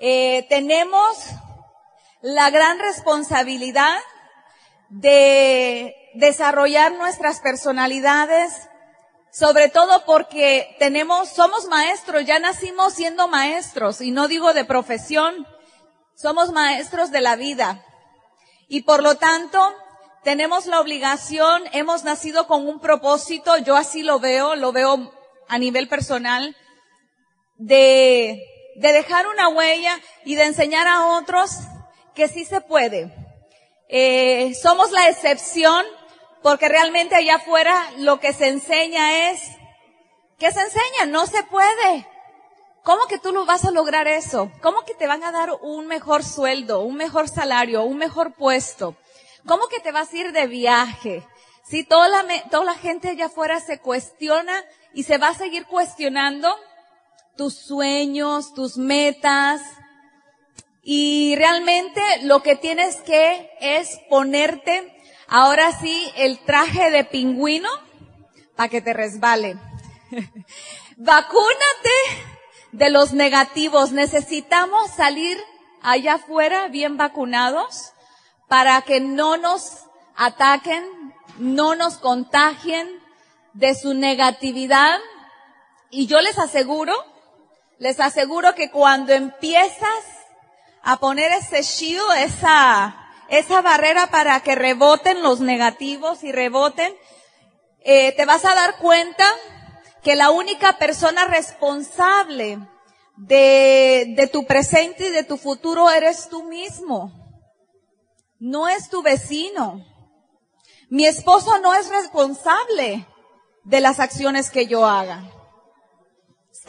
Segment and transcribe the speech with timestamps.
[0.00, 1.18] eh, tenemos
[2.22, 3.98] la gran responsabilidad
[4.88, 8.68] de desarrollar nuestras personalidades,
[9.30, 15.46] sobre todo porque tenemos, somos maestros, ya nacimos siendo maestros, y no digo de profesión,
[16.14, 17.84] somos maestros de la vida.
[18.68, 19.74] Y por lo tanto,
[20.24, 25.12] tenemos la obligación, hemos nacido con un propósito, yo así lo veo, lo veo
[25.46, 26.56] a nivel personal,
[27.56, 28.49] de,
[28.80, 31.50] de dejar una huella y de enseñar a otros
[32.14, 33.14] que sí se puede.
[33.88, 35.84] Eh, somos la excepción
[36.42, 39.42] porque realmente allá afuera lo que se enseña es,
[40.38, 41.04] ¿qué se enseña?
[41.08, 42.08] No se puede.
[42.82, 44.50] ¿Cómo que tú lo vas a lograr eso?
[44.62, 48.96] ¿Cómo que te van a dar un mejor sueldo, un mejor salario, un mejor puesto?
[49.46, 51.22] ¿Cómo que te vas a ir de viaje?
[51.68, 55.66] Si toda la, toda la gente allá afuera se cuestiona y se va a seguir
[55.66, 56.56] cuestionando
[57.40, 59.62] tus sueños, tus metas,
[60.82, 64.94] y realmente lo que tienes que es ponerte
[65.26, 67.70] ahora sí el traje de pingüino
[68.56, 69.56] para que te resbale.
[70.98, 71.96] Vacúnate
[72.72, 73.92] de los negativos.
[73.92, 75.38] Necesitamos salir
[75.80, 77.94] allá afuera bien vacunados
[78.48, 80.84] para que no nos ataquen,
[81.38, 82.86] no nos contagien
[83.54, 84.98] de su negatividad.
[85.88, 86.92] Y yo les aseguro,
[87.80, 90.04] les aseguro que cuando empiezas
[90.82, 92.94] a poner ese shield, esa,
[93.28, 96.94] esa barrera para que reboten los negativos y reboten,
[97.80, 99.26] eh, te vas a dar cuenta
[100.04, 102.58] que la única persona responsable
[103.16, 107.16] de, de tu presente y de tu futuro eres tú mismo
[108.38, 109.84] no es tu vecino.
[110.88, 113.06] Mi esposo no es responsable
[113.64, 115.39] de las acciones que yo haga.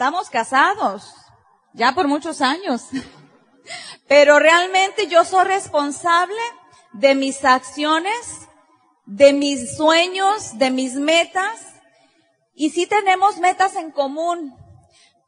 [0.02, 1.14] Estamos casados,
[1.74, 2.86] ya por muchos años.
[4.08, 6.40] Pero realmente yo soy responsable
[6.92, 8.48] de mis acciones,
[9.06, 11.60] de mis sueños, de mis metas.
[12.52, 14.52] Y sí tenemos metas en común,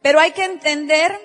[0.02, 1.16] pero hay que entender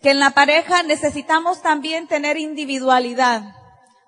[0.00, 3.42] que en la pareja necesitamos también tener individualidad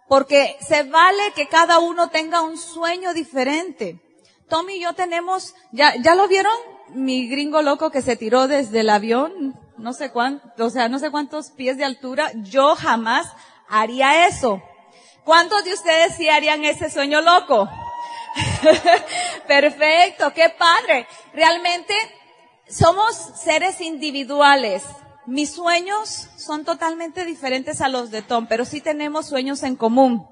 [0.09, 4.00] porque se vale que cada uno tenga un sueño diferente.
[4.49, 6.80] Tommy y yo tenemos, ya, ¿ya lo vieron?
[6.95, 10.99] Mi gringo loco que se tiró desde el avión, no sé cuánto, o sea, no
[10.99, 13.27] sé cuántos pies de altura, yo jamás
[13.69, 14.62] haría eso.
[15.25, 17.69] ¿Cuántos de ustedes sí harían ese sueño loco?
[19.47, 21.06] Perfecto, qué padre.
[21.33, 21.95] Realmente
[22.69, 24.84] somos seres individuales.
[25.27, 30.27] Mis sueños son totalmente diferentes a los de Tom, pero sí tenemos sueños en común.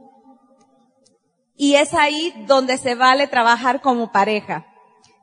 [1.56, 4.67] Y es ahí donde se vale trabajar como pareja.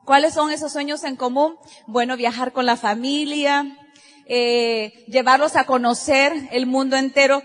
[0.06, 1.58] ¿Cuáles son esos sueños en común?
[1.88, 3.76] Bueno, viajar con la familia,
[4.26, 7.42] eh, llevarlos a conocer el mundo entero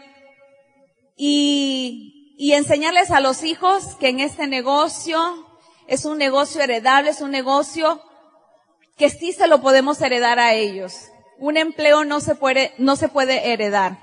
[1.18, 5.48] y, y enseñarles a los hijos que en este negocio
[5.88, 8.00] es un negocio heredable, es un negocio
[8.96, 11.08] que sí se lo podemos heredar a ellos.
[11.40, 13.98] Un empleo no se puede, no se puede heredar.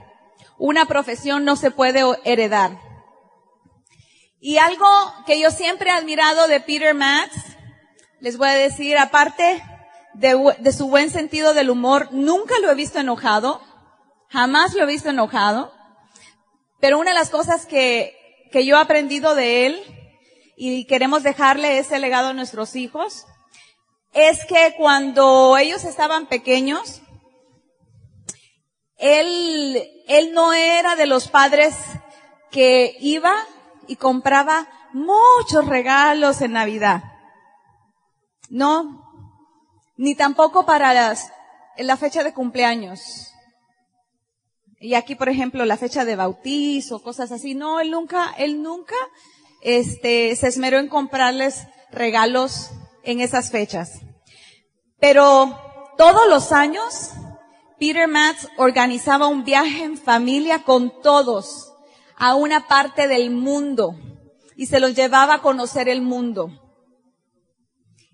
[0.59, 2.81] Una profesión no se puede heredar.
[4.41, 4.85] Y algo
[5.27, 7.49] que yo siempre he admirado de Peter Matz,
[8.21, 9.63] les voy a decir, aparte
[10.15, 13.61] de, su buen sentido del humor, nunca lo he visto enojado,
[14.29, 15.73] jamás lo he visto enojado,
[16.81, 18.17] pero una de las cosas que,
[18.53, 19.83] que yo he aprendido de él
[20.57, 23.27] y queremos dejarle ese legado a nuestros hijos,
[24.13, 27.03] es que cuando ellos estaban pequeños,
[28.97, 31.77] él, él no era de los padres
[32.51, 33.35] que iba
[33.87, 37.18] y compraba muchos regalos en Navidad.
[38.49, 39.05] No.
[39.97, 41.31] Ni tampoco para las,
[41.77, 43.33] la fecha de cumpleaños.
[44.81, 47.55] Y aquí, por ejemplo, la fecha de bautizo, cosas así.
[47.55, 48.95] No, él nunca, él nunca,
[49.61, 52.71] este, se esmeró en comprarles regalos
[53.03, 54.01] en esas fechas.
[55.01, 55.59] Pero
[55.97, 57.11] todos los años,
[57.79, 61.73] Peter Matz organizaba un viaje en familia con todos
[62.17, 63.95] a una parte del mundo
[64.57, 66.68] y se los llevaba a conocer el mundo.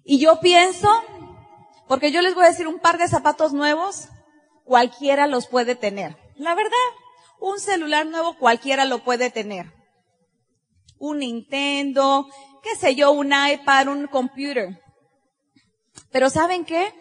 [0.05, 0.89] Y yo pienso,
[1.89, 4.09] porque yo les voy a decir un par de zapatos nuevos,
[4.65, 6.17] cualquiera los puede tener.
[6.37, 6.73] La verdad,
[7.41, 9.73] un celular nuevo cualquiera lo puede tener.
[10.99, 12.29] Un Nintendo,
[12.63, 14.81] qué sé yo, un iPad, un computer.
[16.11, 16.93] Pero ¿saben qué?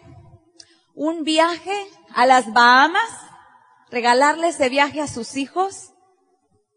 [0.94, 3.10] Un viaje a las Bahamas,
[3.90, 5.90] regalarle ese viaje a sus hijos.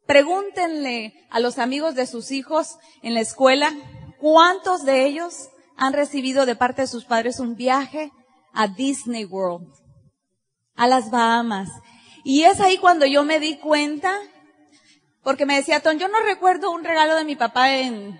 [0.05, 3.71] Pregúntenle a los amigos de sus hijos en la escuela
[4.19, 8.11] cuántos de ellos han recibido de parte de sus padres un viaje
[8.53, 9.71] a Disney World,
[10.75, 11.69] a las Bahamas.
[12.23, 14.19] Y es ahí cuando yo me di cuenta,
[15.23, 18.19] porque me decía Ton, yo no recuerdo un regalo de mi papá en,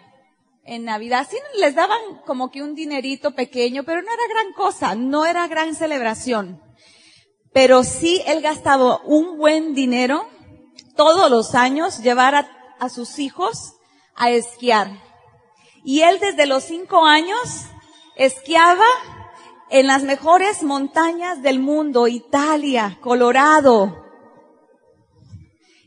[0.64, 1.28] en Navidad.
[1.30, 5.48] Sí les daban como que un dinerito pequeño, pero no era gran cosa, no era
[5.48, 6.62] gran celebración.
[7.52, 10.28] Pero sí él gastaba un buen dinero
[10.96, 13.74] todos los años llevar a, a sus hijos
[14.16, 15.07] a esquiar.
[15.90, 17.64] Y él desde los cinco años
[18.18, 18.84] esquiaba
[19.70, 23.96] en las mejores montañas del mundo, Italia, Colorado.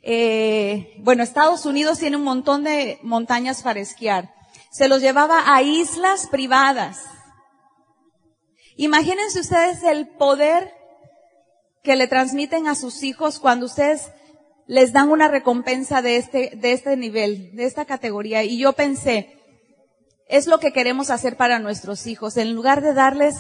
[0.00, 4.32] Eh, bueno, Estados Unidos tiene un montón de montañas para esquiar.
[4.70, 7.05] Se los llevaba a islas privadas.
[8.76, 10.73] Imagínense ustedes el poder
[11.82, 14.11] que le transmiten a sus hijos cuando ustedes
[14.67, 18.44] les dan una recompensa de este, de este nivel, de esta categoría.
[18.44, 19.39] Y yo pensé,
[20.31, 22.37] es lo que queremos hacer para nuestros hijos.
[22.37, 23.35] En lugar de darles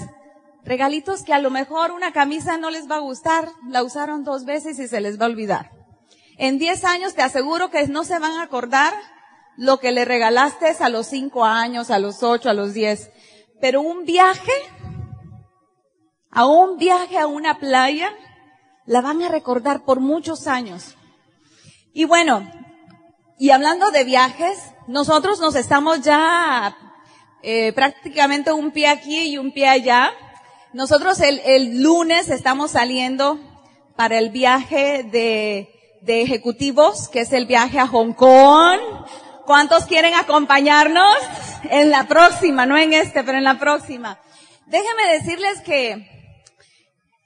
[0.64, 4.44] regalitos que a lo mejor una camisa no les va a gustar, la usaron dos
[4.44, 5.70] veces y se les va a olvidar.
[6.36, 8.92] En diez años te aseguro que no se van a acordar
[9.56, 13.10] lo que le regalaste a los cinco años, a los ocho, a los diez.
[13.60, 14.52] Pero un viaje,
[16.30, 18.12] a un viaje a una playa,
[18.84, 20.96] la van a recordar por muchos años.
[21.92, 22.50] Y bueno,
[23.40, 26.76] y hablando de viajes, nosotros nos estamos ya
[27.42, 30.12] eh, prácticamente un pie aquí y un pie allá.
[30.74, 33.40] Nosotros el, el lunes estamos saliendo
[33.96, 35.70] para el viaje de,
[36.02, 38.78] de ejecutivos, que es el viaje a Hong Kong.
[39.46, 41.16] ¿Cuántos quieren acompañarnos?
[41.70, 44.20] En la próxima, no en este, pero en la próxima.
[44.66, 45.92] Déjenme decirles que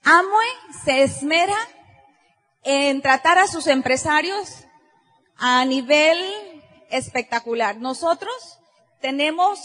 [0.05, 0.49] Amway
[0.85, 1.59] se esmera
[2.63, 4.64] en tratar a sus empresarios
[5.47, 6.19] a nivel
[6.89, 7.77] espectacular.
[7.77, 8.59] Nosotros
[9.03, 9.61] tenemos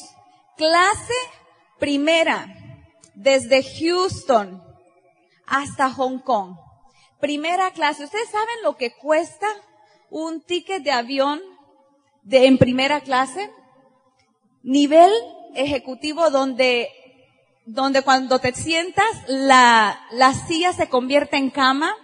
[0.57, 1.13] clase
[1.79, 2.53] primera
[3.15, 4.61] desde Houston
[5.47, 6.57] hasta Hong Kong.
[7.21, 8.03] Primera clase.
[8.03, 9.47] ¿Ustedes saben lo que cuesta
[10.09, 11.39] un ticket de avión
[12.23, 13.49] de en primera clase?
[14.63, 15.13] Nivel
[15.55, 16.89] ejecutivo donde
[17.65, 21.95] donde cuando te sientas la, la silla se convierte en cama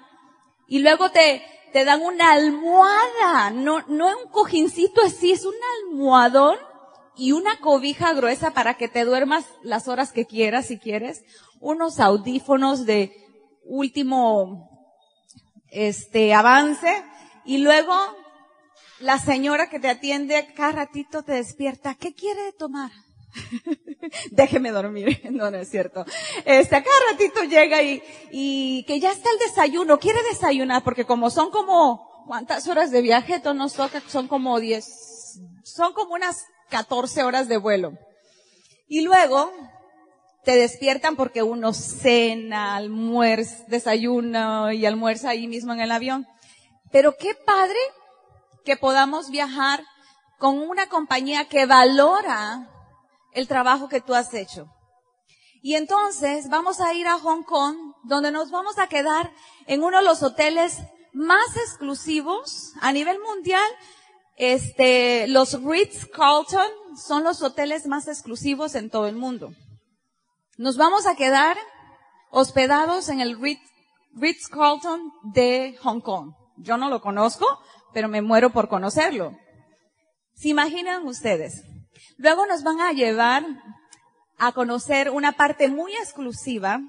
[0.67, 1.41] y luego te,
[1.75, 6.55] te dan una almohada, no, no un cojincito así, es un almohadón
[7.17, 11.25] y una cobija gruesa para que te duermas las horas que quieras si quieres,
[11.59, 13.11] unos audífonos de
[13.65, 14.69] último,
[15.69, 17.03] este, avance
[17.43, 17.93] y luego
[19.01, 22.91] la señora que te atiende cada ratito te despierta, ¿qué quiere tomar?
[24.31, 25.21] Déjeme dormir.
[25.35, 26.05] No, no es cierto.
[26.45, 28.01] Este, cada ratito llega y,
[28.31, 29.99] y que ya está el desayuno.
[29.99, 33.41] Quiere desayunar porque como son como, ¿cuántas horas de viaje?
[33.53, 37.93] Nos toca, son como 10, son como unas 14 horas de vuelo.
[38.87, 39.51] Y luego,
[40.45, 46.25] te despiertan porque uno cena, almuerza, desayuna y almuerza ahí mismo en el avión.
[46.91, 47.79] Pero qué padre
[48.63, 49.83] que podamos viajar
[50.37, 52.69] con una compañía que valora
[53.35, 54.67] el trabajo que tú has hecho.
[55.61, 59.31] Y entonces vamos a ir a Hong Kong, donde nos vamos a quedar
[59.67, 60.79] en uno de los hoteles
[61.13, 63.67] más exclusivos a nivel mundial.
[64.37, 69.53] Este, los Ritz Carlton son los hoteles más exclusivos en todo el mundo.
[70.57, 71.57] Nos vamos a quedar
[72.31, 73.61] hospedados en el Ritz,
[74.13, 76.33] Ritz Carlton de Hong Kong.
[76.57, 77.45] Yo no lo conozco,
[77.93, 79.35] pero me muero por conocerlo.
[80.35, 81.63] ¿Se imaginan ustedes?
[82.17, 83.45] Luego nos van a llevar
[84.37, 86.81] a conocer una parte muy exclusiva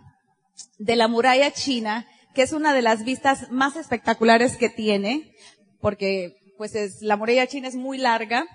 [0.79, 5.33] de la muralla china, que es una de las vistas más espectaculares que tiene,
[5.81, 8.47] porque pues es, la muralla china es muy larga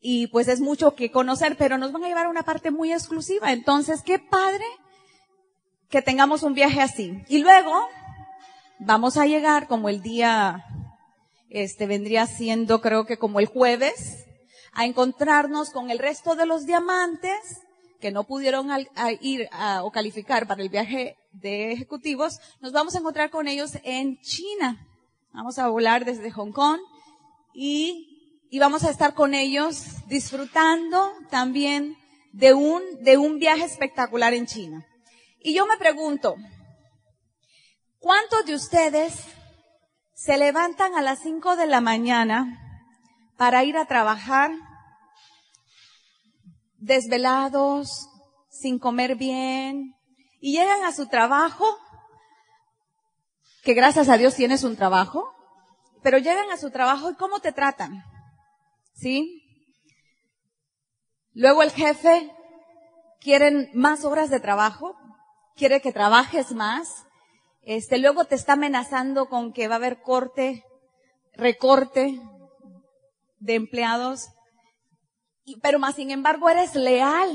[0.00, 2.92] y, pues es mucho que conocer, pero nos van a llevar a una parte muy
[2.92, 3.52] exclusiva.
[3.52, 4.64] Entonces, qué padre
[5.88, 7.24] que tengamos un viaje así.
[7.28, 7.88] Y luego
[8.78, 10.64] vamos a llegar como el día,
[11.50, 14.25] este vendría siendo creo que como el jueves,
[14.76, 17.62] a encontrarnos con el resto de los diamantes
[17.98, 18.68] que no pudieron
[19.22, 19.48] ir
[19.82, 24.86] o calificar para el viaje de ejecutivos, nos vamos a encontrar con ellos en China.
[25.32, 26.78] Vamos a volar desde Hong Kong
[27.54, 31.96] y, y vamos a estar con ellos disfrutando también
[32.32, 34.86] de un, de un viaje espectacular en China.
[35.40, 36.36] Y yo me pregunto,
[37.98, 39.24] ¿cuántos de ustedes
[40.12, 42.60] se levantan a las 5 de la mañana
[43.38, 44.50] para ir a trabajar
[46.78, 48.08] desvelados,
[48.48, 49.94] sin comer bien,
[50.40, 51.64] y llegan a su trabajo,
[53.62, 55.32] que gracias a Dios tienes un trabajo,
[56.02, 58.04] pero llegan a su trabajo y ¿cómo te tratan?
[58.94, 59.42] ¿Sí?
[61.32, 62.32] Luego el jefe
[63.20, 64.94] quiere más horas de trabajo,
[65.56, 67.06] quiere que trabajes más,
[67.66, 70.62] Este, luego te está amenazando con que va a haber corte,
[71.34, 72.20] recorte
[73.40, 74.28] de empleados,
[75.54, 77.30] pero más sin embargo eres leal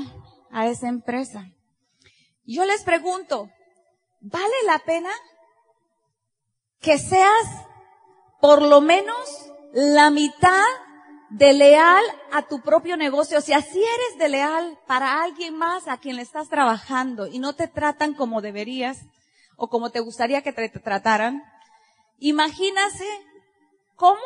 [0.50, 1.50] a esa empresa.
[2.44, 3.48] Yo les pregunto,
[4.20, 5.10] ¿vale la pena
[6.80, 7.66] que seas
[8.40, 10.64] por lo menos la mitad
[11.30, 13.38] de leal a tu propio negocio?
[13.38, 17.38] O sea, si eres de leal para alguien más a quien le estás trabajando y
[17.38, 18.98] no te tratan como deberías
[19.56, 21.42] o como te gustaría que te trataran,
[22.18, 23.06] imagínase
[23.94, 24.20] cómo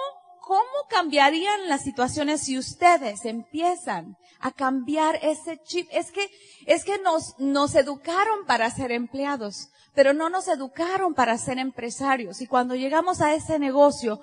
[0.47, 5.89] ¿Cómo cambiarían las situaciones si ustedes empiezan a cambiar ese chip?
[5.91, 6.31] Es que,
[6.67, 12.41] es que nos, nos educaron para ser empleados, pero no nos educaron para ser empresarios.
[12.43, 14.21] Y cuando llegamos a ese negocio,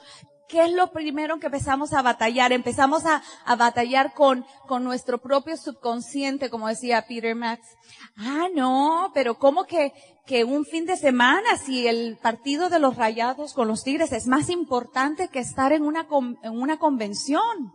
[0.53, 2.53] ¿qué es lo primero que empezamos a batallar?
[2.53, 7.67] Empezamos a, a batallar con, con nuestro propio subconsciente, como decía Peter Max.
[8.15, 9.93] Ah, no, pero ¿cómo que,
[10.27, 14.27] que un fin de semana, si el partido de los rayados con los tigres es
[14.27, 16.05] más importante que estar en una,
[16.43, 17.71] en una convención?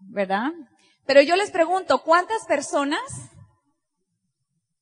[0.00, 0.50] ¿Verdad?
[1.06, 3.00] Pero yo les pregunto, ¿cuántas personas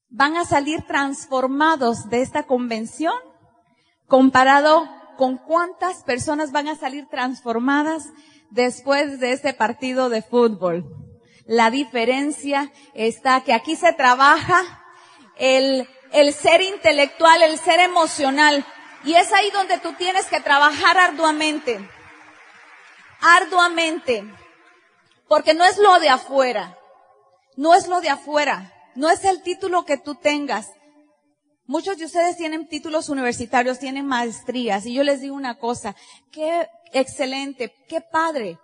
[0.08, 3.12] van a salir transformados de esta convención
[4.06, 8.04] comparado con cuántas personas van a salir transformadas
[8.48, 10.86] después de este partido de fútbol.
[11.44, 14.62] La diferencia está que aquí se trabaja
[15.36, 18.64] el, el ser intelectual, el ser emocional.
[19.04, 21.86] Y es ahí donde tú tienes que trabajar arduamente.
[23.20, 24.24] Arduamente.
[25.28, 26.78] Porque no es lo de afuera.
[27.56, 28.72] No es lo de afuera.
[28.94, 30.70] No es el título que tú tengas.
[31.70, 35.94] Muchos de ustedes tienen títulos universitarios, tienen maestrías, y yo les digo una cosa,
[36.32, 38.58] qué excelente, qué padre.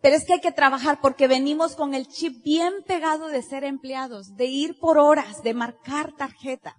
[0.00, 3.62] Pero es que hay que trabajar porque venimos con el chip bien pegado de ser
[3.62, 6.74] empleados, de ir por horas, de marcar tarjeta.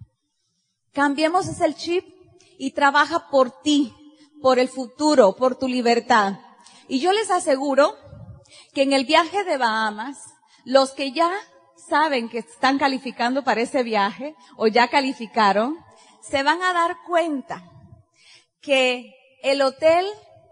[0.92, 2.04] Cambiemos ese chip
[2.58, 3.94] y trabaja por ti,
[4.42, 6.34] por el futuro, por tu libertad.
[6.88, 7.94] Y yo les aseguro
[8.74, 10.18] que en el viaje de Bahamas,
[10.66, 11.32] los que ya
[11.90, 15.76] saben que están calificando para ese viaje o ya calificaron,
[16.22, 17.62] se van a dar cuenta
[18.62, 20.06] que el hotel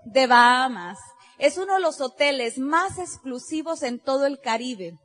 [0.04, 0.99] de Bahamas
[1.38, 4.99] es uno de los hoteles más exclusivos en todo el Caribe.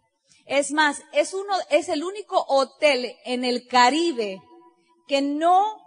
[0.46, 4.42] Es más, es uno, es el único hotel en el Caribe
[5.08, 5.78] que no,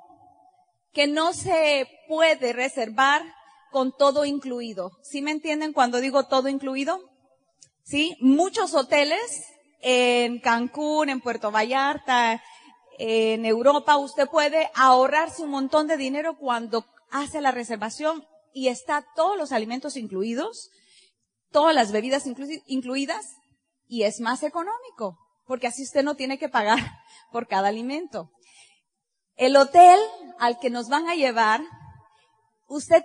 [0.93, 3.23] que no se puede reservar
[3.73, 4.93] con todo incluido.
[5.03, 7.01] ¿Sí me entienden cuando digo todo incluido?
[7.83, 9.45] Sí, muchos hoteles
[9.81, 12.43] en Cancún, en Puerto Vallarta,
[12.99, 19.05] en Europa, usted puede ahorrarse un montón de dinero cuando hace la reservación y está
[19.15, 20.71] todos los alimentos incluidos,
[21.51, 22.25] todas las bebidas
[22.67, 23.37] incluidas
[23.87, 26.79] y es más económico, porque así usted no tiene que pagar
[27.33, 28.31] por cada alimento.
[29.37, 30.01] El hotel
[30.39, 31.61] al que nos van a llevar,
[32.67, 33.05] usted,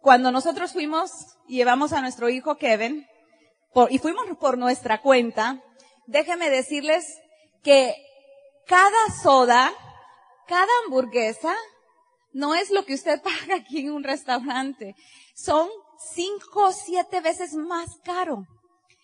[0.00, 1.10] cuando nosotros fuimos
[1.48, 3.06] y llevamos a nuestro hijo Kevin,
[3.88, 5.62] y fuimos por nuestra cuenta,
[6.12, 7.04] déjenme decirles
[7.62, 7.94] que
[8.66, 9.72] cada soda,
[10.46, 11.54] cada hamburguesa,
[12.32, 14.94] no es lo que usted paga aquí en un restaurante.
[15.34, 15.68] Son
[16.14, 18.44] cinco o siete veces más caro.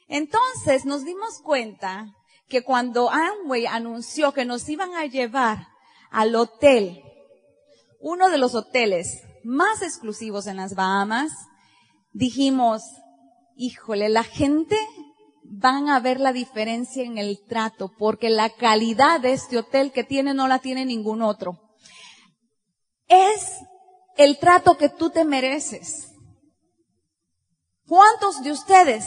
[0.09, 2.15] Entonces nos dimos cuenta
[2.49, 5.67] que cuando Amway anunció que nos iban a llevar
[6.11, 7.03] al hotel,
[8.01, 11.31] uno de los hoteles más exclusivos en las Bahamas,
[12.13, 12.83] dijimos,
[13.57, 14.79] híjole, la gente
[15.51, 20.05] van a ver la diferencia en el trato, porque la calidad de este hotel que
[20.05, 21.59] tiene no la tiene ningún otro.
[23.07, 23.59] Es
[24.17, 26.13] el trato que tú te mereces.
[27.87, 29.07] ¿Cuántos de ustedes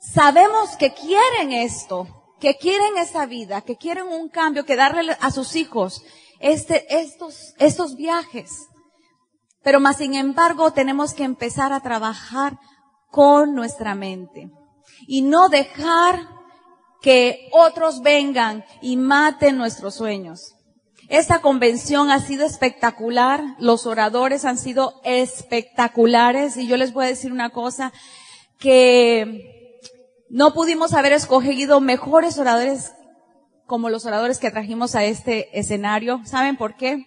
[0.00, 5.30] sabemos que quieren esto, que quieren esa vida, que quieren un cambio, que darle a
[5.30, 6.04] sus hijos
[6.40, 8.50] este, estos, estos viajes?
[9.62, 12.58] Pero más sin embargo tenemos que empezar a trabajar
[13.10, 14.50] con nuestra mente
[15.06, 16.20] y no dejar
[17.02, 20.54] que otros vengan y maten nuestros sueños.
[21.08, 27.08] Esta convención ha sido espectacular, los oradores han sido espectaculares y yo les voy a
[27.08, 27.92] decir una cosa,
[28.58, 29.68] que
[30.30, 32.92] no pudimos haber escogido mejores oradores
[33.66, 36.20] como los oradores que trajimos a este escenario.
[36.24, 37.04] ¿Saben por qué?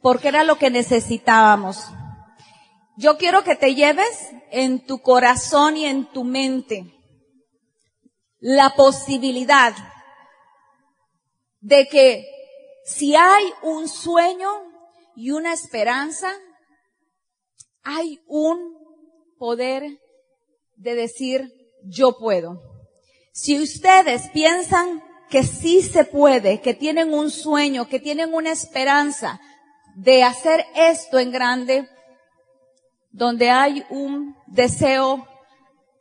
[0.00, 1.84] Porque era lo que necesitábamos.
[2.96, 7.01] Yo quiero que te lleves en tu corazón y en tu mente
[8.42, 9.72] la posibilidad
[11.60, 12.26] de que
[12.84, 14.50] si hay un sueño
[15.14, 16.34] y una esperanza,
[17.84, 18.58] hay un
[19.38, 19.84] poder
[20.74, 21.52] de decir
[21.84, 22.60] yo puedo.
[23.32, 29.40] Si ustedes piensan que sí se puede, que tienen un sueño, que tienen una esperanza,
[29.94, 31.88] de hacer esto en grande,
[33.12, 35.28] donde hay un deseo,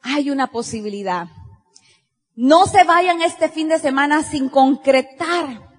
[0.02, 1.28] hay una posibilidad.
[2.42, 5.70] No se vayan este fin de semana sin concretar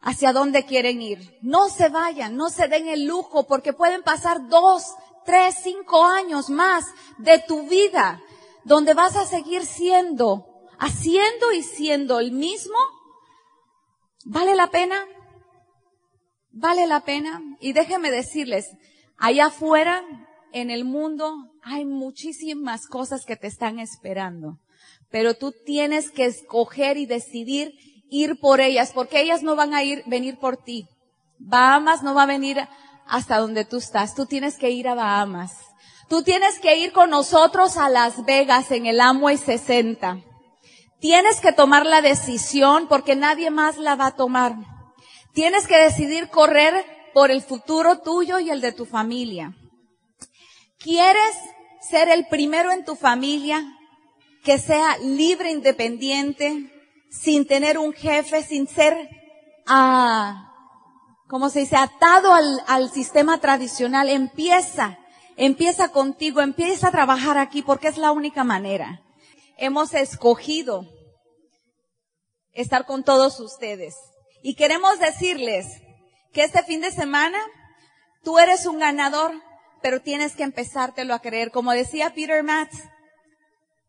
[0.00, 1.36] hacia dónde quieren ir.
[1.42, 4.84] No se vayan, no se den el lujo porque pueden pasar dos,
[5.24, 6.84] tres, cinco años más
[7.18, 8.22] de tu vida
[8.62, 10.46] donde vas a seguir siendo,
[10.78, 12.78] haciendo y siendo el mismo.
[14.24, 15.04] ¿Vale la pena?
[16.52, 17.42] ¿Vale la pena?
[17.58, 18.70] Y déjenme decirles,
[19.18, 20.04] allá afuera,
[20.52, 24.60] en el mundo, hay muchísimas cosas que te están esperando.
[25.10, 27.72] Pero tú tienes que escoger y decidir
[28.10, 30.86] ir por ellas, porque ellas no van a ir, venir por ti.
[31.38, 32.58] Bahamas no va a venir
[33.06, 34.14] hasta donde tú estás.
[34.14, 35.52] Tú tienes que ir a Bahamas.
[36.08, 40.18] Tú tienes que ir con nosotros a Las Vegas en el Amway 60.
[41.00, 44.54] Tienes que tomar la decisión porque nadie más la va a tomar.
[45.34, 49.54] Tienes que decidir correr por el futuro tuyo y el de tu familia.
[50.78, 51.36] ¿Quieres
[51.80, 53.75] ser el primero en tu familia
[54.46, 56.70] que sea libre, independiente,
[57.10, 58.96] sin tener un jefe, sin ser,
[59.66, 60.52] ah,
[61.26, 64.08] ¿cómo se dice?, atado al, al sistema tradicional.
[64.08, 64.98] Empieza,
[65.36, 69.02] empieza contigo, empieza a trabajar aquí porque es la única manera.
[69.58, 70.86] Hemos escogido
[72.52, 73.96] estar con todos ustedes.
[74.44, 75.66] Y queremos decirles
[76.32, 77.40] que este fin de semana
[78.22, 79.32] tú eres un ganador,
[79.82, 81.50] pero tienes que empezártelo a creer.
[81.50, 82.76] Como decía Peter Matz,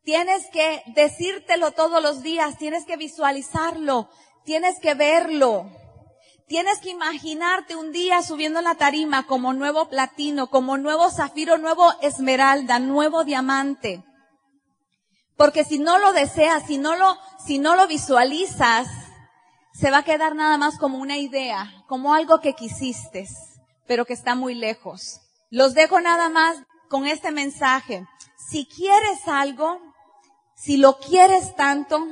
[0.07, 4.09] Tienes que decírtelo todos los días, tienes que visualizarlo,
[4.45, 5.69] tienes que verlo.
[6.47, 11.91] Tienes que imaginarte un día subiendo la tarima como nuevo platino, como nuevo zafiro, nuevo
[11.99, 14.01] esmeralda, nuevo diamante.
[15.35, 18.87] Porque si no lo deseas, si no lo, si no lo visualizas,
[19.73, 23.27] se va a quedar nada más como una idea, como algo que quisiste,
[23.87, 25.19] pero que está muy lejos.
[25.49, 26.55] Los dejo nada más
[26.87, 28.07] con este mensaje.
[28.49, 29.81] Si quieres algo,
[30.57, 32.03] si lo quieres tanto,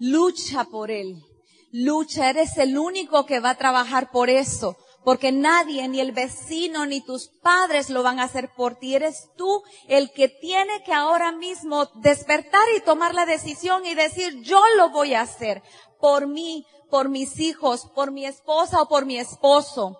[0.00, 1.22] lucha por él.
[1.70, 4.76] Lucha, eres el único que va a trabajar por eso.
[5.04, 8.96] Porque nadie, ni el vecino, ni tus padres lo van a hacer por ti.
[8.96, 14.42] Eres tú el que tiene que ahora mismo despertar y tomar la decisión y decir,
[14.42, 15.62] yo lo voy a hacer
[16.00, 19.96] por mí, por mis hijos, por mi esposa o por mi esposo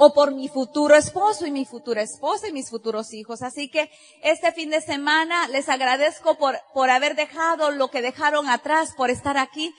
[0.00, 3.42] o por mi futuro esposo y mi futura esposa y mis futuros hijos.
[3.42, 3.90] Así que
[4.22, 9.10] este fin de semana les agradezco por, por haber dejado lo que dejaron atrás, por
[9.10, 9.74] estar aquí.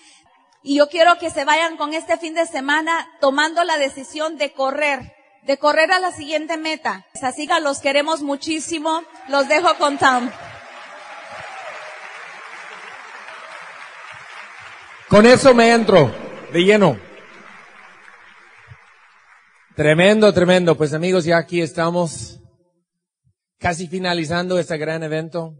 [0.61, 4.51] Y yo quiero que se vayan con este fin de semana tomando la decisión de
[4.51, 7.05] correr, de correr a la siguiente meta.
[7.21, 9.03] Así que los queremos muchísimo.
[9.29, 10.29] Los dejo con Tom.
[15.07, 16.13] Con eso me entro
[16.51, 17.08] de lleno.
[19.79, 20.75] Tremendo, tremendo.
[20.75, 22.37] Pues amigos, ya aquí estamos
[23.57, 25.55] casi finalizando este gran evento.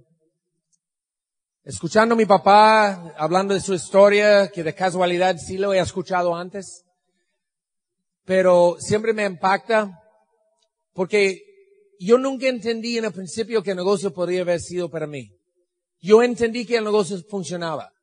[1.64, 6.36] Escuchando a mi papá hablando de su historia, que de casualidad sí lo he escuchado
[6.36, 6.84] antes,
[8.26, 9.98] pero siempre me impacta
[10.92, 11.42] porque
[11.98, 15.32] yo nunca entendí en el principio que el negocio podría haber sido para mí.
[16.02, 17.94] Yo entendí que el negocio funcionaba.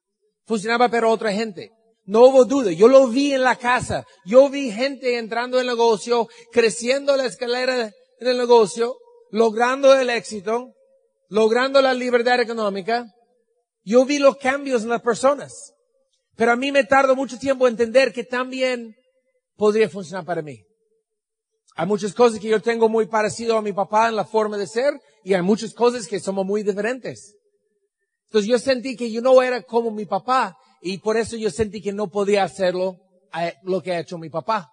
[0.47, 1.76] Funcionaba para otra gente.
[2.07, 2.71] No hubo duda.
[2.73, 4.07] Yo lo vi en la casa.
[4.25, 8.97] Yo vi gente entrando en el negocio, creciendo la escalera en el negocio,
[9.31, 10.73] logrando el éxito,
[11.29, 13.05] logrando la libertad económica.
[13.83, 15.75] Yo vi los cambios en las personas.
[16.37, 18.95] Pero a mí me tardó mucho tiempo entender que también
[19.57, 20.63] podría funcionar para mí.
[21.75, 24.67] Hay muchas cosas que yo tengo muy parecido a mi papá en la forma de
[24.67, 27.35] ser y hay muchas cosas que somos muy diferentes.
[28.27, 31.81] Entonces yo sentí que yo no era como mi papá y por eso yo sentí
[31.81, 32.97] que no podía hacerlo
[33.39, 34.71] eh, lo que ha hecho mi papá.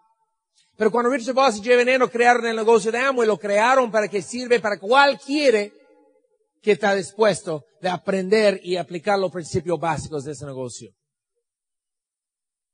[0.75, 4.07] Pero cuando Richard Boss y Jay Veneno crearon el negocio de Amway, lo crearon para
[4.07, 5.67] que sirve para cualquiera
[6.61, 10.91] que está dispuesto de aprender y aplicar los principios básicos de ese negocio.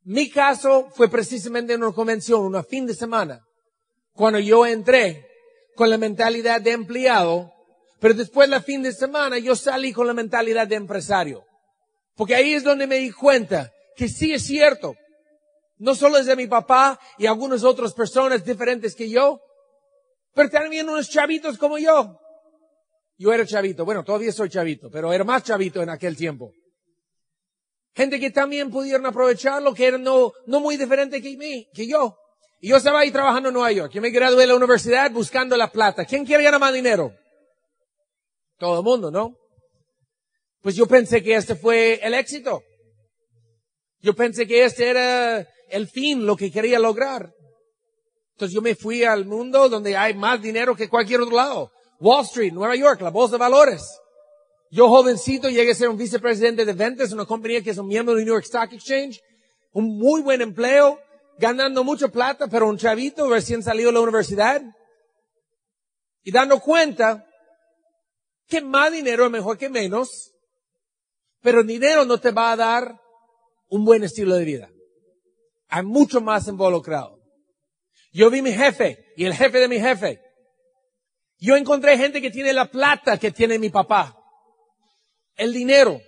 [0.04, 3.42] Mi caso fue precisamente en una convención, una fin de semana,
[4.14, 5.26] cuando yo entré
[5.76, 7.52] con la mentalidad de empleado,
[8.00, 11.44] pero después la fin de semana yo salí con la mentalidad de empresario.
[12.20, 14.94] Porque ahí es donde me di cuenta que sí es cierto.
[15.78, 19.40] No solo es de mi papá y algunas otras personas diferentes que yo,
[20.34, 22.20] pero también unos chavitos como yo.
[23.18, 26.52] Yo era chavito, bueno, todavía soy chavito, pero era más chavito en aquel tiempo.
[27.96, 32.18] Gente que también pudieron aprovecharlo, que eran no, no muy diferente que mí, que yo.
[32.60, 33.94] Y yo estaba ahí trabajando en Nueva York.
[33.94, 36.04] Yo me gradué de la universidad buscando la plata.
[36.04, 37.14] ¿Quién quiere ganar más dinero?
[38.58, 39.38] Todo el mundo, ¿no?
[40.62, 42.62] Pues yo pensé que este fue el éxito.
[44.02, 47.34] Yo pensé que este era el fin, lo que quería lograr.
[48.34, 51.72] Entonces yo me fui al mundo donde hay más dinero que cualquier otro lado.
[52.00, 53.84] Wall Street, Nueva York, la bolsa de valores.
[54.72, 57.88] Yo jovencito llegué a ser un vicepresidente de ventas en una compañía que es un
[57.88, 59.20] miembro del New York Stock Exchange.
[59.72, 61.00] Un muy buen empleo,
[61.38, 64.62] ganando mucha plata, pero un chavito recién salido de la universidad.
[66.24, 67.26] Y dando cuenta
[68.48, 70.29] que más dinero es mejor que menos,
[71.42, 73.00] pero dinero no te va a dar
[73.70, 74.70] un buen estilo de vida.
[75.70, 77.20] Hay mucho más involucrado.
[78.12, 80.20] Yo vi mi jefe y el jefe de mi jefe.
[81.38, 84.18] Yo encontré gente que tiene la plata que tiene mi papá.
[85.36, 86.02] El dinero.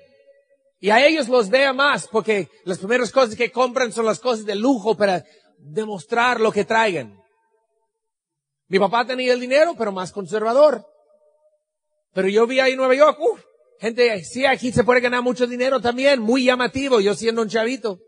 [0.80, 4.46] Y a ellos los vea más porque las primeras cosas que compran son las cosas
[4.46, 5.24] de lujo para
[5.60, 7.22] demostrar lo que traigan.
[8.67, 10.86] Mi papá tenía el dinero, pero más conservador.
[12.13, 13.38] Pero yo vi ahí en Nueva York, uh,
[13.82, 18.00] gente, sí, aquí se puede ganar mucho dinero también, muy llamativo, yo siendo un chavito.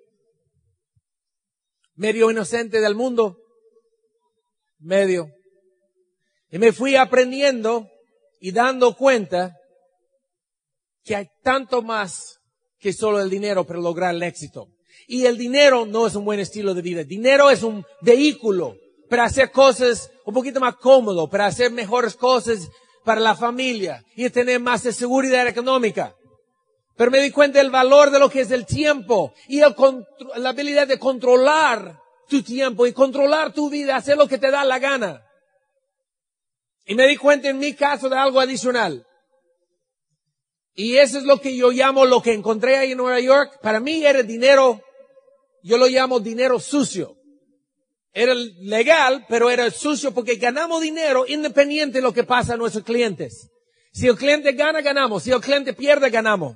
[1.96, 3.38] Medio inocente del mundo.
[4.78, 5.28] Medio.
[6.52, 7.88] Y me fui aprendiendo
[8.40, 9.56] y dando cuenta
[11.04, 12.40] que hay tanto más
[12.80, 14.68] que solo el dinero para lograr el éxito.
[15.08, 17.04] Y el dinero no es un buen estilo de vida.
[17.04, 18.76] dinero es un vehículo
[19.10, 22.70] para hacer cosas un poquito más cómodo, para hacer mejores cosas
[23.04, 26.16] para la familia y tener más seguridad económica.
[26.96, 29.76] Pero me di cuenta del valor de lo que es el tiempo y el
[30.38, 34.64] la habilidad de controlar tu tiempo y controlar tu vida, hacer lo que te da
[34.64, 35.24] la gana.
[36.86, 39.06] Y me di cuenta en mi caso de algo adicional.
[40.76, 43.60] Y eso es lo que yo llamo lo que encontré ahí en Nueva York.
[43.62, 44.82] Para mí era dinero,
[45.62, 47.16] yo lo llamo dinero sucio.
[48.14, 52.84] Era legal, pero era sucio porque ganamos dinero independiente de lo que pasa a nuestros
[52.84, 53.50] clientes.
[53.92, 55.24] Si el cliente gana, ganamos.
[55.24, 56.56] Si el cliente pierde, ganamos.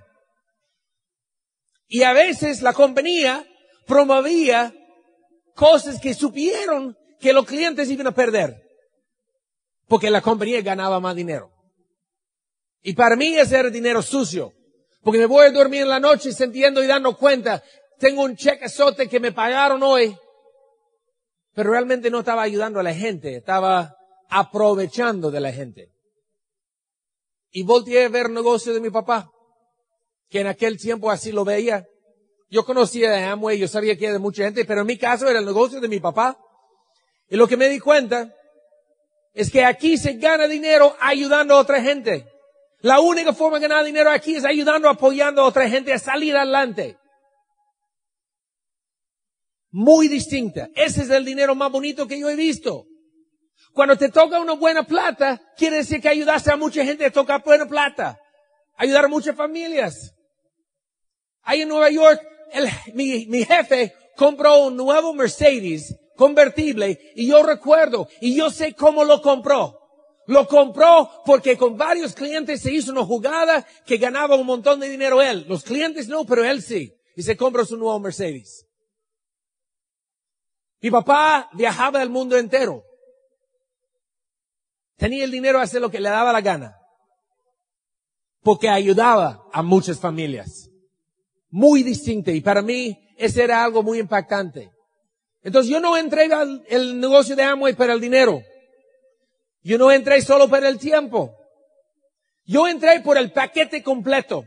[1.87, 3.47] Y a veces la compañía
[3.87, 4.73] promovía
[5.55, 8.61] cosas que supieron que los clientes iban a perder.
[9.87, 11.51] Porque la compañía ganaba más dinero.
[12.83, 14.53] Y para mí ese era dinero sucio.
[15.01, 17.63] Porque me voy a dormir en la noche sintiendo y dando cuenta,
[17.97, 20.15] tengo un cheque sote que me pagaron hoy
[21.57, 23.95] pero realmente no estaba ayudando a la gente, estaba
[24.29, 25.89] aprovechando de la gente.
[27.49, 29.31] Y volteé a ver el negocio de mi papá,
[30.29, 31.87] que en aquel tiempo así lo veía.
[32.51, 35.27] Yo conocía a Amway, yo sabía que era de mucha gente, pero en mi caso
[35.27, 36.37] era el negocio de mi papá.
[37.27, 38.31] Y lo que me di cuenta
[39.33, 42.27] es que aquí se gana dinero ayudando a otra gente.
[42.81, 46.37] La única forma de ganar dinero aquí es ayudando, apoyando a otra gente a salir
[46.37, 46.99] adelante
[49.71, 50.69] muy distinta.
[50.75, 52.85] Ese es el dinero más bonito que yo he visto.
[53.73, 57.43] Cuando te toca una buena plata, quiere decir que ayudaste a mucha gente a tocar
[57.43, 58.19] buena plata.
[58.75, 60.13] Ayudar a muchas familias.
[61.43, 62.21] Ahí en Nueva York,
[62.93, 69.03] mi, mi jefe compró un nuevo Mercedes convertible y yo recuerdo y yo sé cómo
[69.03, 69.79] lo compró.
[70.25, 74.89] Lo compró porque con varios clientes se hizo una jugada que ganaba un montón de
[74.89, 75.45] dinero él.
[75.47, 76.93] Los clientes no, pero él sí.
[77.15, 78.66] Y se compró su nuevo Mercedes.
[80.81, 82.83] Mi papá viajaba el mundo entero.
[84.95, 86.77] Tenía el dinero a hacer lo que le daba la gana.
[88.41, 90.69] Porque ayudaba a muchas familias.
[91.49, 92.31] Muy distinto.
[92.31, 94.71] Y para mí, ese era algo muy impactante.
[95.43, 98.41] Entonces yo no entré al negocio de Amway para el dinero.
[99.61, 101.35] Yo no entré solo para el tiempo.
[102.45, 104.45] Yo entré por el paquete completo.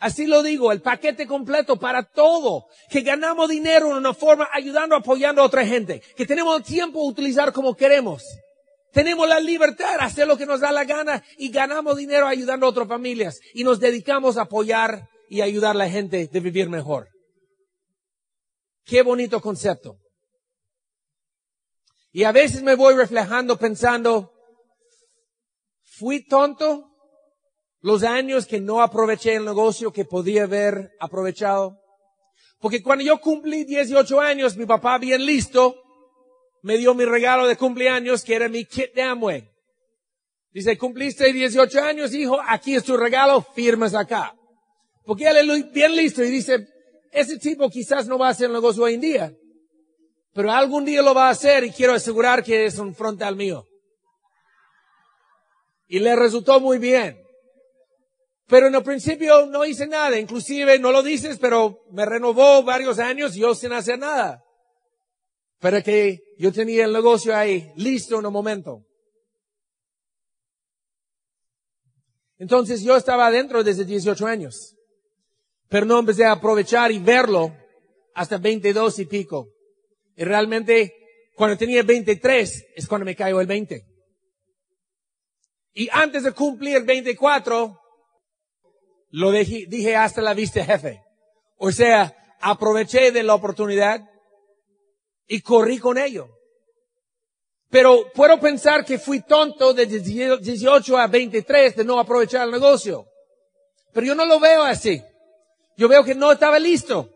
[0.00, 2.66] Así lo digo, el paquete completo para todo.
[2.88, 6.02] Que ganamos dinero en una forma ayudando, apoyando a otra gente.
[6.16, 8.24] Que tenemos tiempo a utilizar como queremos.
[8.92, 12.64] Tenemos la libertad de hacer lo que nos da la gana y ganamos dinero ayudando
[12.66, 13.38] a otras familias.
[13.52, 17.08] Y nos dedicamos a apoyar y ayudar a la gente de vivir mejor.
[18.84, 19.98] Qué bonito concepto.
[22.10, 24.32] Y a veces me voy reflejando pensando,
[25.82, 26.89] ¿fui tonto?
[27.82, 31.78] Los años que no aproveché el negocio que podía haber aprovechado.
[32.60, 35.76] Porque cuando yo cumplí 18 años, mi papá bien listo
[36.62, 39.50] me dio mi regalo de cumpleaños que era mi kit de Amway.
[40.52, 44.34] Dice, cumpliste 18 años, hijo, aquí es tu regalo, firmas acá.
[45.04, 46.66] Porque él es bien listo y dice,
[47.12, 49.32] ese tipo quizás no va a hacer el negocio hoy en día,
[50.34, 53.66] pero algún día lo va a hacer y quiero asegurar que es un frontal mío.
[55.86, 57.20] Y le resultó muy bien.
[58.50, 62.98] Pero en el principio no hice nada, inclusive no lo dices, pero me renovó varios
[62.98, 64.42] años yo sin hacer nada.
[65.60, 68.84] Pero que yo tenía el negocio ahí listo en un momento.
[72.38, 74.74] Entonces yo estaba adentro desde 18 años,
[75.68, 77.54] pero no empecé a aprovechar y verlo
[78.14, 79.48] hasta 22 y pico.
[80.16, 80.92] Y realmente
[81.36, 83.86] cuando tenía 23 es cuando me cayó el 20.
[85.74, 87.79] Y antes de cumplir 24,
[89.10, 91.02] lo dije, dije hasta la vista jefe.
[91.56, 94.08] O sea, aproveché de la oportunidad
[95.26, 96.28] y corrí con ello.
[97.68, 103.06] Pero puedo pensar que fui tonto de 18 a 23 de no aprovechar el negocio.
[103.92, 105.02] Pero yo no lo veo así.
[105.76, 107.10] Yo veo que no estaba listo.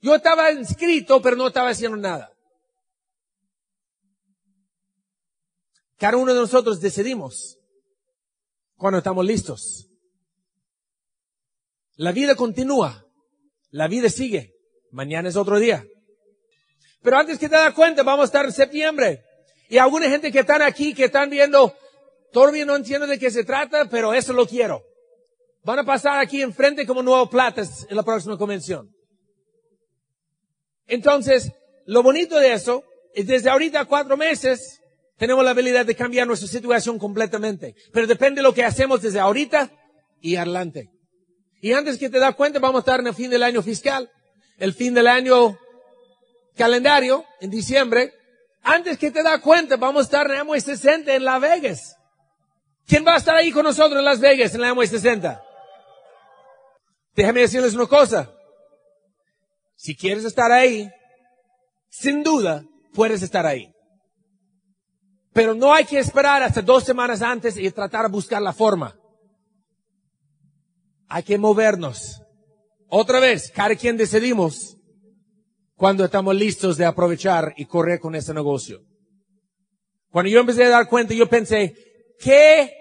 [0.00, 2.32] Yo estaba inscrito, pero no estaba haciendo nada.
[5.98, 7.58] Cada uno de nosotros decidimos
[8.76, 9.87] cuando estamos listos.
[11.98, 13.04] La vida continúa.
[13.70, 14.54] La vida sigue.
[14.92, 15.84] Mañana es otro día.
[17.02, 19.24] Pero antes que te das cuenta, vamos a estar en septiembre.
[19.68, 21.74] Y alguna gente que están aquí, que están viendo,
[22.32, 24.80] todavía no entiendo de qué se trata, pero eso lo quiero.
[25.64, 28.88] Van a pasar aquí enfrente como nuevos platas en la próxima convención.
[30.86, 31.50] Entonces,
[31.84, 34.80] lo bonito de eso es desde ahorita cuatro meses
[35.16, 37.74] tenemos la habilidad de cambiar nuestra situación completamente.
[37.92, 39.72] Pero depende de lo que hacemos desde ahorita
[40.20, 40.92] y adelante.
[41.60, 44.10] Y antes que te das cuenta, vamos a estar en el fin del año fiscal,
[44.58, 45.58] el fin del año
[46.56, 48.12] calendario, en diciembre.
[48.62, 51.96] Antes que te das cuenta, vamos a estar en la 60 en Las Vegas.
[52.86, 55.42] ¿Quién va a estar ahí con nosotros en Las Vegas en la m 60?
[57.14, 58.30] Déjame decirles una cosa.
[59.76, 60.90] Si quieres estar ahí,
[61.88, 63.72] sin duda puedes estar ahí.
[65.32, 68.96] Pero no hay que esperar hasta dos semanas antes y tratar de buscar la forma.
[71.08, 72.22] Hay que movernos.
[72.88, 74.76] Otra vez, cada quien decidimos
[75.76, 78.82] cuando estamos listos de aprovechar y correr con ese negocio.
[80.10, 81.74] Cuando yo empecé a dar cuenta, yo pensé,
[82.18, 82.72] ¿qué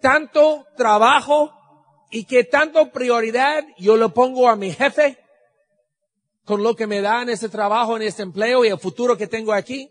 [0.00, 1.52] tanto trabajo
[2.10, 5.18] y qué tanto prioridad yo le pongo a mi jefe
[6.44, 9.26] con lo que me da en ese trabajo, en ese empleo y el futuro que
[9.26, 9.90] tengo aquí?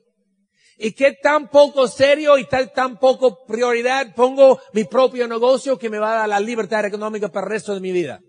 [0.81, 5.89] ¿Y qué tan poco serio y tan, tan poco prioridad pongo mi propio negocio que
[5.89, 8.21] me va a dar la libertad económica para el resto de mi vida?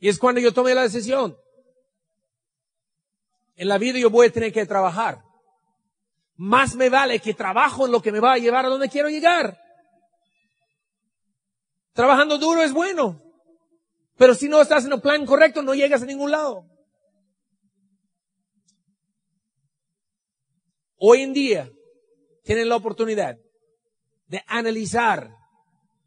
[0.00, 1.36] Y es cuando yo tomé la decisión.
[3.56, 5.20] En la vida yo voy a tener que trabajar.
[6.36, 9.10] Más me vale que trabajo en lo que me va a llevar a donde quiero
[9.10, 9.58] llegar.
[11.92, 13.20] Trabajando duro es bueno.
[14.16, 16.64] Pero si no estás en el plan correcto, no llegas a ningún lado.
[20.98, 21.70] Hoy en día
[22.42, 23.36] tienen la oportunidad
[24.26, 25.30] de analizar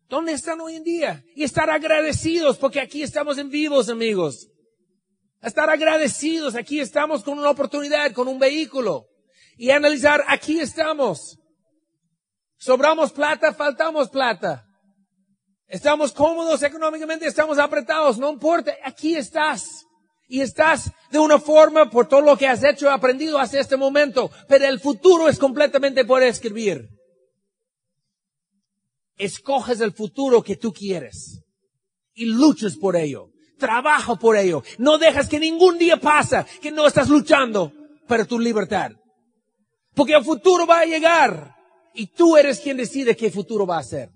[0.10, 4.50] dónde están hoy en día y estar agradecidos porque aquí estamos en vivos, amigos.
[5.42, 9.08] Estar agradecidos, aquí estamos con una oportunidad, con un vehículo
[9.58, 11.40] y analizar, aquí estamos.
[12.58, 14.66] Sobramos plata, faltamos plata.
[15.68, 19.86] Estamos cómodos económicamente, estamos apretados, no importa, aquí estás.
[20.32, 23.76] Y estás de una forma por todo lo que has hecho y aprendido hasta este
[23.76, 26.88] momento, pero el futuro es completamente por escribir.
[29.18, 31.44] Escoges el futuro que tú quieres
[32.14, 33.28] y luches por ello.
[33.60, 34.64] Trabaja por ello.
[34.78, 37.74] No dejas que ningún día pasa que no estás luchando
[38.08, 38.92] para tu libertad.
[39.94, 41.58] Porque el futuro va a llegar
[41.94, 44.10] y tú eres quien decide qué futuro va a ser.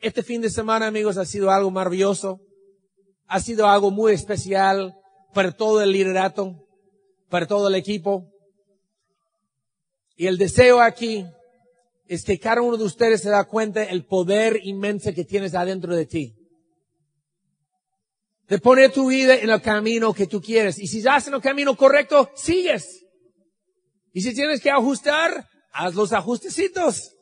[0.00, 2.40] Este fin de semana, amigos, ha sido algo maravilloso.
[3.28, 4.94] Ha sido algo muy especial
[5.32, 6.66] para todo el liderato,
[7.28, 8.26] para todo el equipo.
[10.16, 11.24] Y el deseo aquí
[12.06, 15.94] es que cada uno de ustedes se da cuenta el poder inmenso que tienes adentro
[15.94, 16.34] de ti.
[18.48, 20.78] De poner tu vida en el camino que tú quieres.
[20.78, 23.04] Y si estás en el camino correcto, sigues.
[24.12, 27.14] Y si tienes que ajustar, haz los ajustecitos.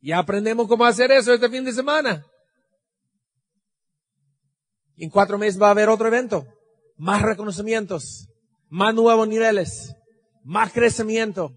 [0.00, 2.24] Ya aprendemos cómo hacer eso este fin de semana.
[4.98, 6.46] En cuatro meses va a haber otro evento.
[6.96, 8.28] Más reconocimientos.
[8.68, 9.94] Más nuevos niveles.
[10.42, 11.52] Más crecimiento.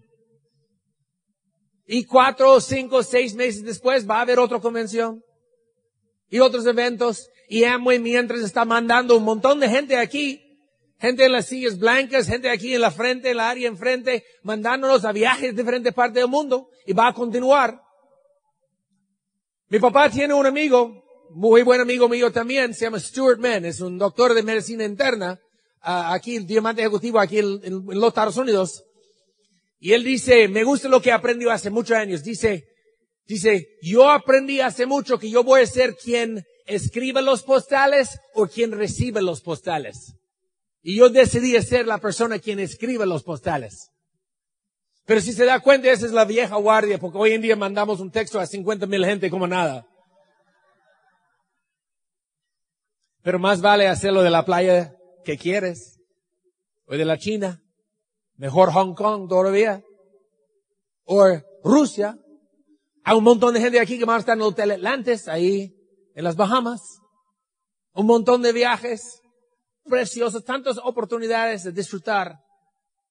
[1.86, 5.22] Y cuatro, cinco, seis meses después va a haber otra convención.
[6.28, 7.28] Y otros eventos.
[7.48, 10.40] Y Amway mientras está mandando un montón de gente aquí.
[11.00, 15.04] Gente en las sillas blancas, gente aquí en la frente, en la área enfrente, mandándonos
[15.04, 16.68] a viajes de diferentes partes del mundo.
[16.86, 17.82] Y va a continuar.
[19.68, 21.01] Mi papá tiene un amigo,
[21.34, 25.38] muy buen amigo mío también, se llama Stuart Mann, es un doctor de medicina interna,
[25.84, 28.84] uh, aquí, el diamante ejecutivo aquí en, en, los Estados Unidos.
[29.78, 32.22] Y él dice, me gusta lo que aprendió hace muchos años.
[32.22, 32.64] Dice,
[33.26, 38.46] dice, yo aprendí hace mucho que yo voy a ser quien escribe los postales o
[38.46, 40.14] quien recibe los postales.
[40.82, 43.88] Y yo decidí ser la persona quien escribe los postales.
[45.04, 48.00] Pero si se da cuenta, esa es la vieja guardia, porque hoy en día mandamos
[48.00, 49.86] un texto a 50 mil gente como nada.
[53.22, 56.00] Pero más vale hacerlo de la playa que quieres.
[56.84, 57.62] o de la China,
[58.36, 59.82] mejor Hong Kong todavía,
[61.04, 61.24] o
[61.62, 62.18] Rusia.
[63.04, 65.74] Hay un montón de gente aquí que van a estar en el Hotel Atlantis, ahí
[66.14, 67.00] en las Bahamas.
[67.94, 69.22] Un montón de viajes
[69.84, 72.40] preciosos, tantas oportunidades de disfrutar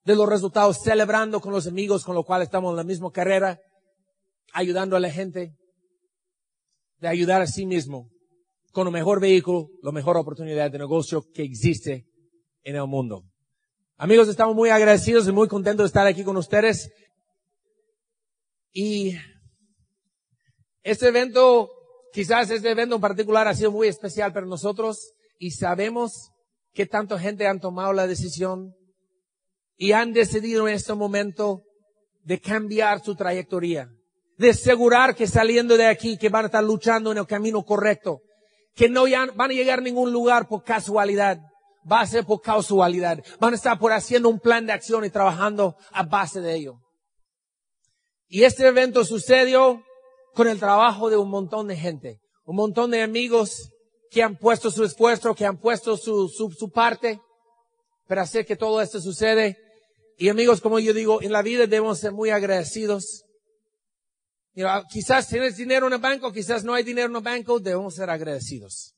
[0.03, 3.59] de los resultados, celebrando con los amigos con los cuales estamos en la misma carrera,
[4.53, 5.55] ayudando a la gente,
[6.97, 8.09] de ayudar a sí mismo
[8.71, 12.07] con el mejor vehículo, la mejor oportunidad de negocio que existe
[12.63, 13.23] en el mundo.
[13.97, 16.89] Amigos, estamos muy agradecidos y muy contentos de estar aquí con ustedes.
[18.71, 19.13] Y
[20.83, 21.69] este evento,
[22.13, 26.31] quizás este evento en particular ha sido muy especial para nosotros y sabemos
[26.73, 28.73] que tanta gente han tomado la decisión
[29.75, 31.63] y han decidido en este momento
[32.23, 33.89] de cambiar su trayectoria,
[34.37, 38.21] de asegurar que saliendo de aquí, que van a estar luchando en el camino correcto,
[38.75, 39.03] que no
[39.35, 41.39] van a llegar a ningún lugar por casualidad,
[41.89, 43.19] va a ser por casualidad.
[43.39, 46.75] Van a estar por haciendo un plan de acción y trabajando a base de ello.
[48.27, 49.83] Y este evento sucedió
[50.33, 53.71] con el trabajo de un montón de gente, un montón de amigos
[54.09, 57.19] que han puesto su esfuerzo, que han puesto su, parte
[58.07, 59.57] para hacer que todo esto sucede.
[60.17, 63.23] Y amigos, como yo digo, en la vida debemos ser muy agradecidos.
[64.89, 68.09] Quizás tienes dinero en el banco, quizás no hay dinero en el banco, debemos ser
[68.09, 68.95] agradecidos.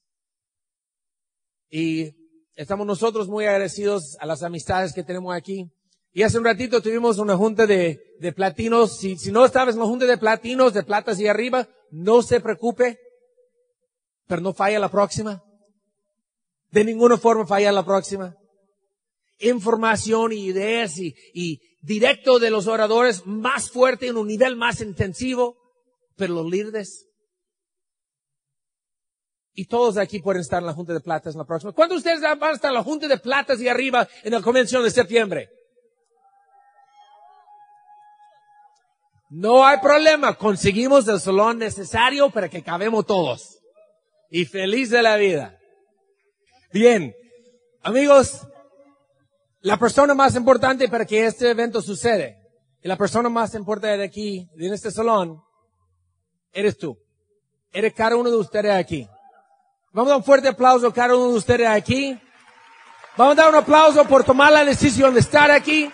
[1.70, 2.12] Y
[2.56, 5.72] estamos nosotros muy agradecidos a las amistades que tenemos aquí.
[6.12, 9.00] Y hace un ratito tuvimos una junta de, de platinos.
[9.00, 12.40] Si, si no estabas en la junta de platinos, de platas y arriba, no se
[12.40, 13.00] preocupe,
[14.28, 15.44] pero no falla la próxima.
[16.70, 18.36] De ninguna forma falla la próxima.
[19.40, 24.82] Información y ideas y, y directo de los oradores más fuerte en un nivel más
[24.82, 25.58] intensivo,
[26.16, 27.10] pero los líderes
[29.56, 31.74] y todos aquí pueden estar en la Junta de Platas en la próxima.
[31.74, 34.42] ¿Cuántos de ustedes van a estar en la Junta de Platas y arriba en la
[34.42, 35.50] convención de septiembre?
[39.30, 40.36] No hay problema.
[40.36, 43.60] Conseguimos el salón necesario para que cabemos todos.
[44.30, 45.60] Y feliz de la vida.
[46.72, 47.16] Bien.
[47.84, 48.48] Amigos,
[49.64, 52.36] la persona más importante para que este evento suceda
[52.82, 55.42] y la persona más importante de aquí, en este salón,
[56.52, 56.98] eres tú.
[57.72, 59.08] Eres cada uno de ustedes aquí.
[59.94, 62.20] Vamos a dar un fuerte aplauso a cada uno de ustedes aquí.
[63.16, 65.90] Vamos a dar un aplauso por tomar la decisión de estar aquí.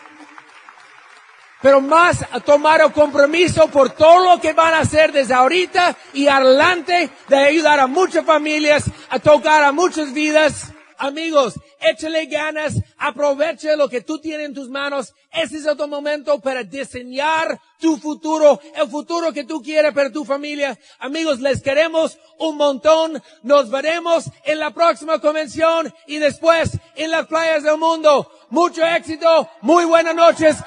[1.62, 5.96] Pero más a tomar el compromiso por todo lo que van a hacer desde ahorita
[6.14, 10.74] y adelante de ayudar a muchas familias, a tocar a muchas vidas.
[11.02, 15.14] Amigos, échale ganas, aproveche lo que tú tienes en tus manos.
[15.32, 20.26] Este es otro momento para diseñar tu futuro, el futuro que tú quieres para tu
[20.26, 20.78] familia.
[21.00, 23.24] Amigos, les queremos un montón.
[23.44, 28.30] Nos veremos en la próxima convención y después en las playas del mundo.
[28.50, 30.58] Mucho éxito, muy buenas noches,